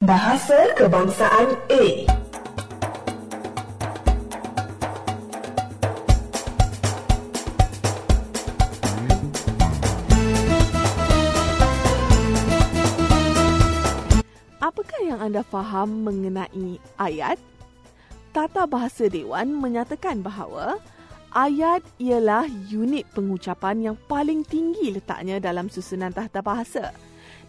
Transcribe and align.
Bahasa 0.00 0.72
Kebangsaan 0.80 1.60
A 1.68 1.84
Apakah 14.64 15.00
yang 15.04 15.20
anda 15.20 15.44
faham 15.44 16.08
mengenai 16.08 16.80
ayat? 16.96 17.36
Tata 18.32 18.64
Bahasa 18.64 19.04
Dewan 19.12 19.52
menyatakan 19.52 20.24
bahawa 20.24 20.80
ayat 21.36 21.84
ialah 22.00 22.48
unit 22.72 23.04
pengucapan 23.12 23.92
yang 23.92 23.96
paling 24.08 24.48
tinggi 24.48 24.96
letaknya 24.96 25.36
dalam 25.44 25.68
susunan 25.68 26.08
tata 26.08 26.40
bahasa 26.40 26.88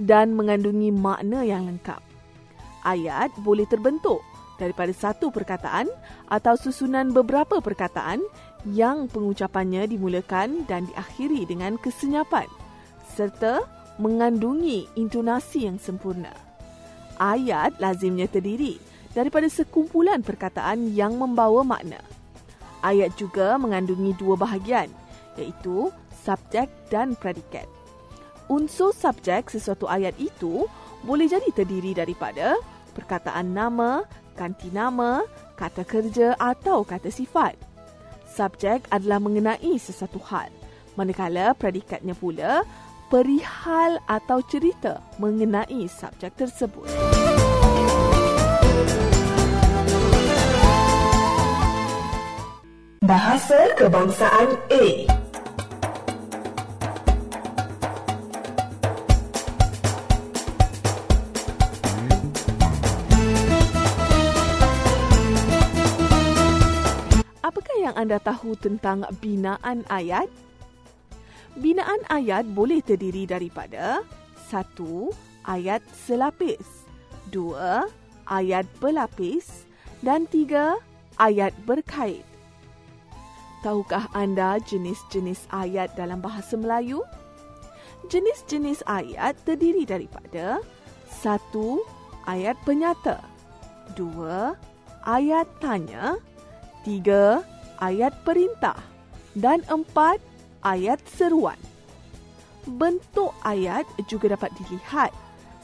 dan 0.00 0.32
mengandungi 0.32 0.88
makna 0.96 1.44
yang 1.44 1.68
lengkap. 1.68 2.07
Ayat 2.88 3.36
boleh 3.44 3.68
terbentuk 3.68 4.24
daripada 4.56 4.90
satu 4.96 5.28
perkataan 5.28 5.92
atau 6.32 6.56
susunan 6.56 7.12
beberapa 7.12 7.60
perkataan 7.60 8.24
yang 8.64 9.12
pengucapannya 9.12 9.84
dimulakan 9.92 10.64
dan 10.64 10.88
diakhiri 10.88 11.44
dengan 11.44 11.76
kesenyapan 11.76 12.48
serta 13.12 13.60
mengandungi 14.00 14.88
intonasi 14.96 15.68
yang 15.68 15.76
sempurna. 15.76 16.32
Ayat 17.20 17.76
lazimnya 17.76 18.24
terdiri 18.24 18.80
daripada 19.12 19.50
sekumpulan 19.52 20.24
perkataan 20.24 20.96
yang 20.96 21.18
membawa 21.18 21.60
makna. 21.60 22.00
Ayat 22.80 23.12
juga 23.18 23.58
mengandungi 23.58 24.14
dua 24.14 24.38
bahagian, 24.38 24.86
iaitu 25.34 25.90
subjek 26.22 26.70
dan 26.88 27.18
predikat. 27.18 27.66
Unsur 28.46 28.94
subjek 28.94 29.50
sesuatu 29.50 29.90
ayat 29.90 30.14
itu 30.16 30.64
boleh 31.02 31.26
jadi 31.26 31.50
terdiri 31.50 31.92
daripada 31.92 32.54
perkataan 32.98 33.54
nama, 33.54 34.02
ganti 34.34 34.74
nama, 34.74 35.22
kata 35.54 35.86
kerja 35.86 36.34
atau 36.34 36.82
kata 36.82 37.14
sifat. 37.14 37.54
Subjek 38.26 38.90
adalah 38.90 39.22
mengenai 39.22 39.78
sesuatu 39.78 40.18
hal, 40.26 40.50
manakala 40.98 41.54
predikatnya 41.54 42.18
pula 42.18 42.66
perihal 43.06 44.02
atau 44.10 44.42
cerita 44.50 44.98
mengenai 45.22 45.86
subjek 45.86 46.34
tersebut. 46.34 46.90
Bahasa 53.08 53.72
Kebangsaan 53.80 54.50
A 54.68 55.17
Apakah 67.48 67.80
yang 67.80 67.96
anda 67.96 68.20
tahu 68.20 68.52
tentang 68.60 69.08
binaan 69.24 69.80
ayat? 69.88 70.28
Binaan 71.56 72.04
ayat 72.12 72.44
boleh 72.44 72.84
terdiri 72.84 73.24
daripada 73.24 74.04
satu 74.52 75.08
ayat 75.48 75.80
selapis, 75.96 76.84
dua 77.32 77.88
ayat 78.28 78.68
berlapis 78.84 79.64
dan 80.04 80.28
tiga 80.28 80.76
ayat 81.16 81.56
berkait. 81.64 82.20
Tahukah 83.64 84.12
anda 84.12 84.60
jenis-jenis 84.68 85.48
ayat 85.48 85.96
dalam 85.96 86.20
bahasa 86.20 86.52
Melayu? 86.52 87.00
Jenis-jenis 88.12 88.84
ayat 88.84 89.40
terdiri 89.48 89.88
daripada 89.88 90.60
satu 91.08 91.80
ayat 92.28 92.60
penyata, 92.68 93.24
dua 93.96 94.52
ayat 95.08 95.48
tanya, 95.64 96.20
tiga 96.82 97.42
ayat 97.78 98.14
perintah 98.26 98.78
dan 99.38 99.62
empat 99.70 100.18
ayat 100.66 100.98
seruan. 101.06 101.58
Bentuk 102.68 103.32
ayat 103.46 103.88
juga 104.10 104.36
dapat 104.36 104.52
dilihat 104.60 105.14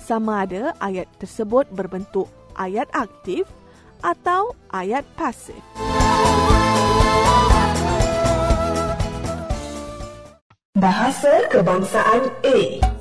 sama 0.00 0.48
ada 0.48 0.72
ayat 0.80 1.08
tersebut 1.20 1.68
berbentuk 1.72 2.30
ayat 2.56 2.88
aktif 2.92 3.44
atau 4.04 4.52
ayat 4.72 5.04
pasif. 5.16 5.58
Bahasa 10.74 11.48
Kebangsaan 11.48 12.28
A 12.44 12.93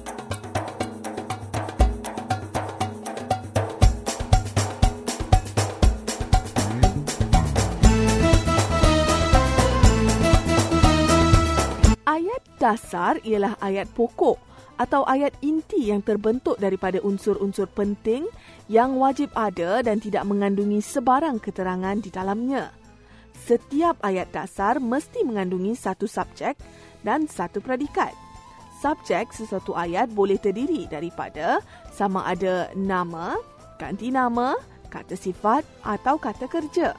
dasar 12.63 13.19
ialah 13.27 13.59
ayat 13.59 13.91
pokok 13.91 14.39
atau 14.79 15.03
ayat 15.03 15.35
inti 15.43 15.91
yang 15.91 15.99
terbentuk 15.99 16.55
daripada 16.55 17.03
unsur-unsur 17.03 17.67
penting 17.67 18.23
yang 18.71 18.95
wajib 18.95 19.29
ada 19.35 19.83
dan 19.83 19.99
tidak 19.99 20.23
mengandungi 20.23 20.79
sebarang 20.79 21.43
keterangan 21.43 21.99
di 21.99 22.07
dalamnya. 22.07 22.71
Setiap 23.43 23.99
ayat 23.99 24.31
dasar 24.31 24.79
mesti 24.79 25.27
mengandungi 25.27 25.75
satu 25.75 26.07
subjek 26.07 26.55
dan 27.03 27.27
satu 27.27 27.59
predikat. 27.59 28.15
Subjek 28.79 29.35
sesuatu 29.35 29.75
ayat 29.75 30.07
boleh 30.11 30.39
terdiri 30.39 30.87
daripada 30.87 31.59
sama 31.91 32.23
ada 32.23 32.71
nama, 32.75 33.35
ganti 33.75 34.07
nama, 34.11 34.55
kata 34.87 35.19
sifat 35.19 35.67
atau 35.83 36.15
kata 36.15 36.47
kerja. 36.47 36.95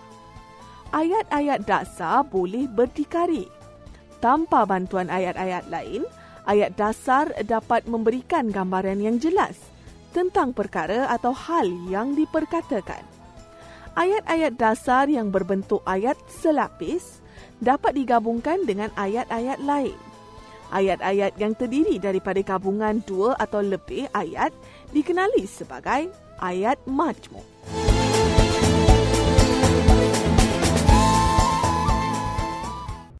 Ayat-ayat 0.93 1.65
dasar 1.65 2.23
boleh 2.23 2.69
berdikari. 2.69 3.54
Tanpa 4.25 4.65
bantuan 4.65 5.13
ayat-ayat 5.13 5.69
lain, 5.69 6.01
ayat 6.49 6.73
dasar 6.81 7.29
dapat 7.45 7.85
memberikan 7.85 8.49
gambaran 8.49 9.05
yang 9.05 9.21
jelas 9.21 9.61
tentang 10.17 10.57
perkara 10.57 11.13
atau 11.13 11.37
hal 11.37 11.69
yang 11.93 12.17
diperkatakan. 12.17 13.05
Ayat-ayat 13.93 14.57
dasar 14.57 15.13
yang 15.13 15.29
berbentuk 15.29 15.85
ayat 15.85 16.17
selapis 16.41 17.21
dapat 17.61 18.01
digabungkan 18.01 18.65
dengan 18.65 18.89
ayat-ayat 18.97 19.61
lain. 19.61 20.01
Ayat-ayat 20.73 21.37
yang 21.37 21.53
terdiri 21.53 22.01
daripada 22.01 22.41
gabungan 22.41 23.05
dua 23.05 23.37
atau 23.37 23.61
lebih 23.61 24.09
ayat 24.17 24.57
dikenali 24.97 25.45
sebagai 25.45 26.09
ayat 26.41 26.81
majmuk. 26.89 27.45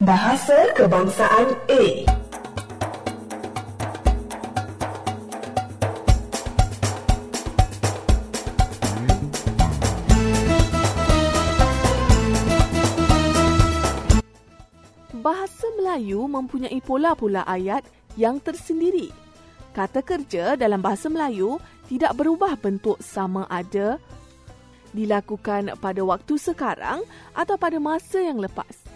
Bahasa 0.05 0.69
Kebangsaan 0.77 1.49
A 1.73 1.83
Bahasa 15.25 15.73
Melayu 15.81 16.29
mempunyai 16.29 16.85
pola-pola 16.85 17.49
ayat 17.49 17.89
yang 18.21 18.37
tersendiri. 18.45 19.09
Kata 19.73 20.05
kerja 20.05 20.61
dalam 20.61 20.85
bahasa 20.85 21.09
Melayu 21.09 21.57
tidak 21.89 22.13
berubah 22.21 22.61
bentuk 22.61 23.01
sama 23.01 23.49
ada 23.49 23.97
dilakukan 24.93 25.81
pada 25.81 26.05
waktu 26.05 26.37
sekarang 26.37 27.01
atau 27.33 27.57
pada 27.57 27.81
masa 27.81 28.21
yang 28.21 28.37
lepas. 28.37 28.94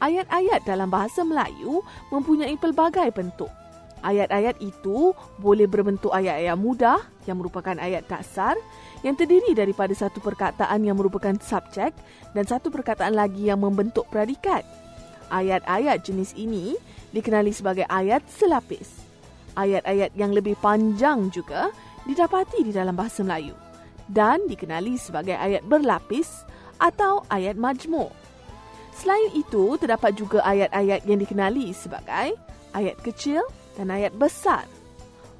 Ayat-ayat 0.00 0.64
dalam 0.64 0.88
bahasa 0.88 1.20
Melayu 1.20 1.84
mempunyai 2.08 2.56
pelbagai 2.56 3.12
bentuk. 3.12 3.52
Ayat-ayat 4.00 4.56
itu 4.64 5.12
boleh 5.36 5.68
berbentuk 5.68 6.08
ayat-ayat 6.08 6.56
mudah 6.56 7.04
yang 7.28 7.36
merupakan 7.36 7.76
ayat 7.76 8.08
dasar 8.08 8.56
yang 9.04 9.12
terdiri 9.12 9.52
daripada 9.52 9.92
satu 9.92 10.24
perkataan 10.24 10.88
yang 10.88 10.96
merupakan 10.96 11.36
subjek 11.36 11.92
dan 12.32 12.44
satu 12.48 12.72
perkataan 12.72 13.12
lagi 13.12 13.52
yang 13.52 13.60
membentuk 13.60 14.08
predikat. 14.08 14.64
Ayat-ayat 15.28 16.00
jenis 16.00 16.32
ini 16.32 16.80
dikenali 17.12 17.52
sebagai 17.52 17.84
ayat 17.92 18.24
selapis. 18.24 19.04
Ayat-ayat 19.52 20.16
yang 20.16 20.32
lebih 20.32 20.56
panjang 20.64 21.28
juga 21.28 21.68
didapati 22.08 22.64
di 22.64 22.72
dalam 22.72 22.96
bahasa 22.96 23.20
Melayu 23.20 23.52
dan 24.08 24.48
dikenali 24.48 24.96
sebagai 24.96 25.36
ayat 25.36 25.60
berlapis 25.68 26.48
atau 26.80 27.20
ayat 27.28 27.60
majmuk. 27.60 28.19
Selain 29.00 29.32
itu, 29.32 29.80
terdapat 29.80 30.12
juga 30.12 30.44
ayat-ayat 30.44 31.08
yang 31.08 31.16
dikenali 31.16 31.72
sebagai 31.72 32.36
ayat 32.76 33.00
kecil 33.00 33.40
dan 33.80 33.88
ayat 33.88 34.12
besar. 34.12 34.68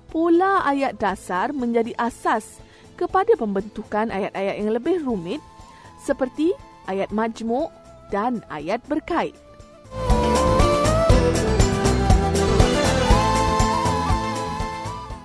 Pola 0.08 0.64
ayat 0.64 0.96
dasar 0.96 1.52
menjadi 1.52 1.92
asas 2.00 2.56
kepada 2.96 3.36
pembentukan 3.36 4.08
ayat-ayat 4.08 4.64
yang 4.64 4.72
lebih 4.72 5.04
rumit 5.04 5.44
seperti 6.00 6.56
ayat 6.88 7.12
majmuk 7.12 7.68
dan 8.08 8.40
ayat 8.48 8.80
berkait. 8.88 9.36